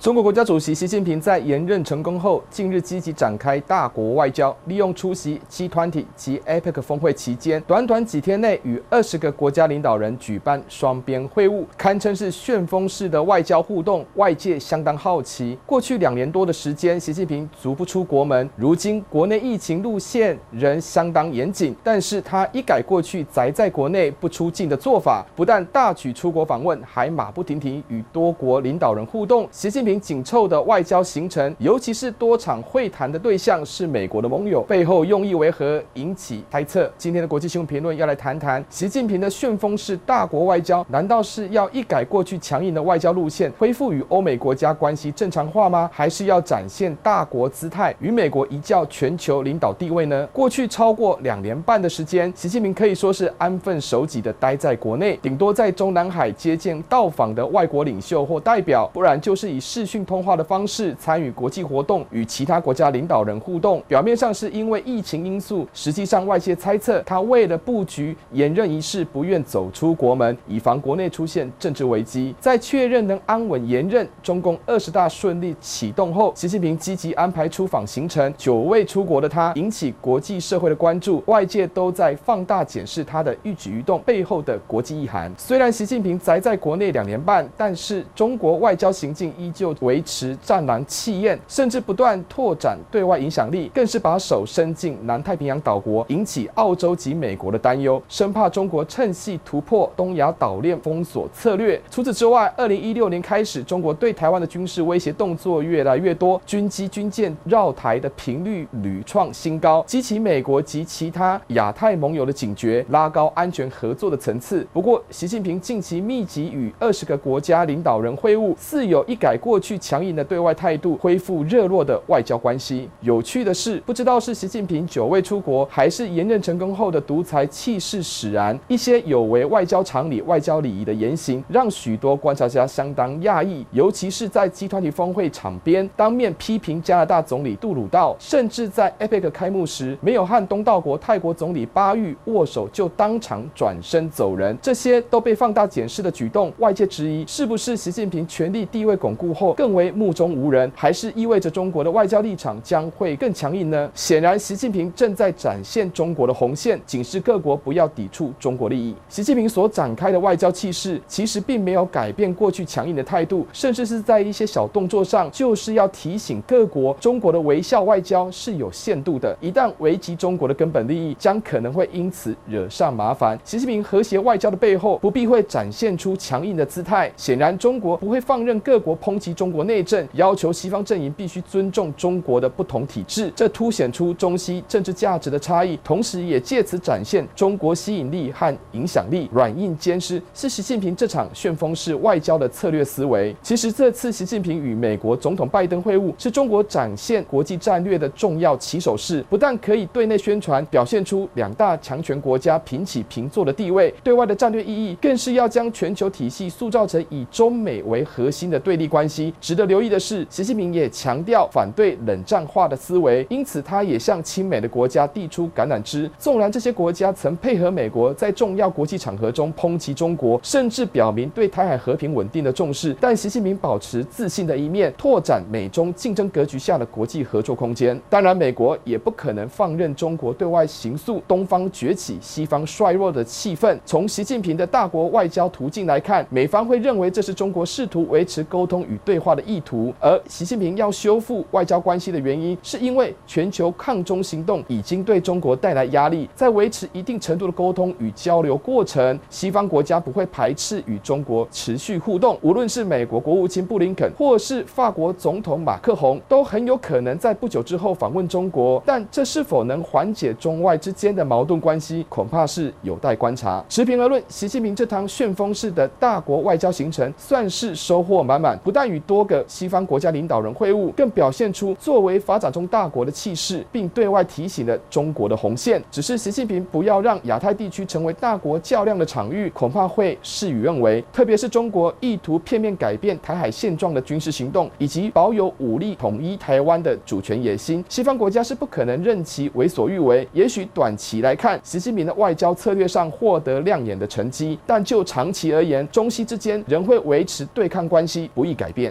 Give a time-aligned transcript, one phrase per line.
[0.00, 14.02] 中国国家主席习近平在连任成功后，近日积极展开大国外交，利用出席 G20 及 APEC 峰会期间，短短几天内与二十个国家领导人举办双边会晤，堪称是旋风式的外交互动。
[14.14, 29.46] 外界相当好奇，过去两年多的时间，习近平足不出国门，如今国内疫情路线仍相当严谨，但是他一改过去宅在国内不出境的做法，不但大举出国访问，还马不停蹄与多国领导人互动。
[29.50, 29.89] 习近平。
[29.98, 36.92] 紧凑的外交行程，尤其是多场会谈的对象是美国的盟友，背后用意为何引起猜测。
[36.98, 45.88] 今天的国际新闻评论要来谈谈习近平的旋风式大国外交，难道是要一改过去强硬的外交路线，恢复与欧美国家关系正常化吗？
[45.92, 50.26] 还是要展现大国姿态，与美国一较全球领导地位呢？
[50.32, 63.82] 过去超过两年半的时间，习近平可以说是安分守己的待在国内，顶多在中南海接见到访的外国领袖或代表，不然就是以视讯通话的方式参与国际活动，与其他国家领导人互动。
[63.88, 72.34] 表面上是因为疫情因素，实际上外界猜测他为了布局连任仪式，不愿走出国门，以防国内出现政治危机。
[72.38, 85.32] 在确认能安稳延任，中共二十大顺利启动后，习近平积极安排出访行程，久未出国的他引起国际社会的关注，外界都在放大检视他的一举一动背后的国际意涵。
[85.38, 101.80] 虽然习近平宅在国内两年半，但是中国外交行径依旧维持战狼气焰，甚至不断拓展对外影响力，更是把手伸进南太平洋岛国，引起澳洲及美国的担忧，生怕中国趁隙突破东亚岛链封锁策略。
[101.90, 114.66] 除此之外，二零一六年开始，中国对台湾的军事威胁动作越来越多，军机军舰绕台的频率屡创新高，激起美国及其他亚太盟友的警觉，拉高安全合作的层次。
[114.72, 122.88] 不过，习近平近期密集与二十个国家领导人会晤，似有一改过去强硬的对外态度，恢复热络的外交关系。
[123.02, 133.64] 有趣的是，不知道是习近平久未出国，还是连任成功后的独裁气势使然，一些有违外交常理、外交礼仪的言行，让许多观察家相当讶异。
[133.72, 144.56] 尤其是在集团体峰会场边，当面批评加拿大总理杜鲁道，甚至在 APEC 开幕时没有和东道国泰国总理巴育握手，就当场转身走人。
[144.62, 153.90] 这些都被放大检视的举动，外界质疑是不是习近平权力地位巩固后更为目中无人，还是意味着中国的外交立场将会更强硬呢？
[153.94, 158.94] 显然，习近平正在展现中国的红线，警示各国不要抵触中国利益。
[159.08, 173.38] 习近平所展开的外交气势，其实并没有改变过去强硬的态度，甚至是在一些小动作上，就是要提醒各国，中国的微笑外交是有限度的，一旦危及中国的根本利益，将可能会因此惹上麻烦。
[173.44, 177.10] 习近平和谐外交的背后，不必会展现出强硬的姿态。
[177.16, 189.30] 显然，中国不会放任各国抨击中国内政，要求西方阵营必须尊重中国的不同体制，这凸显出中西政治价值的差异，同时也借此展现中国吸引力和影响力。
[189.32, 193.34] 软硬兼施是习近平这场旋风式外交的策略思维。
[193.42, 199.24] 其实，这次习近平与美国总统拜登会晤，是中国展现国际战略的重要起手式。
[199.30, 209.29] 不但可以对内宣传，表现出两大强权国家平起平坐的地位；对外的战略意义，更是要将全球体系塑造成以中美为核心的对立关系。
[209.40, 216.10] 值得留意的是，习近平也强调反对冷战化的思维，因此他也向亲美的国家递出橄榄枝。
[216.18, 228.00] 纵然这些国家曾配合美国在重要国际场合中抨击中国，甚至表明对台海和平稳定的重视，但习近平保持自信的一面，拓展美中竞争格局下的国际合作空间。
[228.08, 233.78] 当然，美国也不可能放任中国对外形塑东方崛起、西方衰弱的气氛。
[233.84, 252.38] 从习近平的大国外交途径来看，美方会认为这是中国试图维持沟通与对话的意图，而习近平要修复外交关系的原因，是因为全球抗中行动已经对中国带来压力，在维持一定程度的沟通与交流过程，西方国家不会排斥与中国持续互动。
[252.40, 258.80] 无论是美国国务卿布林肯，或是法国总统马克宏，都很有可能在不久之后访问中国。
[258.86, 263.64] 但这是否能缓解中外之间的矛盾关系，恐怕是有待观察。
[263.68, 275.82] 持平而论，习近平这趟旋风式的大国外交行程算是收获满满，不但与多个西方国家领导人会晤，更表现出作为发展中大国的气势，并对外提醒了中国的红线。
[275.90, 281.02] 只是习近平不要让亚太地区成为大国较量的场域，恐怕会事与愿违。
[281.12, 290.26] 特别是中国意图片面改变台海现状的军事行动，以及保有武力统一台湾的主权野心，西方国家是不可能任其为所欲为。
[290.32, 298.88] 也许短期来看，习近平的外交策略上获得亮眼的成绩，但就长期而言，中西之间仍会维持对抗关系，不易改变。